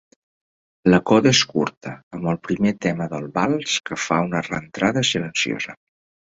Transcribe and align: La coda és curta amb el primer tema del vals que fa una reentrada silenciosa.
La 0.93 0.99
coda 1.11 1.33
és 1.37 1.41
curta 1.51 1.93
amb 2.19 2.31
el 2.33 2.41
primer 2.49 2.73
tema 2.87 3.09
del 3.13 3.29
vals 3.37 3.79
que 3.91 4.01
fa 4.09 4.21
una 4.33 4.45
reentrada 4.51 5.09
silenciosa. 5.15 5.81